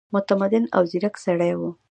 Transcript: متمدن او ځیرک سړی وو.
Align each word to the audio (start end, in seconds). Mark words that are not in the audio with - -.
متمدن 0.13 0.63
او 0.75 0.81
ځیرک 0.91 1.15
سړی 1.25 1.53
وو. 1.59 1.69